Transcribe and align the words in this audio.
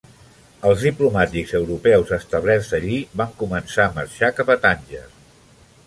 Els 0.69 0.85
diplomàtics 0.87 1.53
europeus 1.59 2.13
establerts 2.17 2.73
allí 2.79 2.97
van 3.23 3.37
començar 3.45 3.87
a 3.87 3.95
marxar 4.01 4.33
cap 4.41 4.55
a 4.57 4.57
Tànger. 4.67 5.05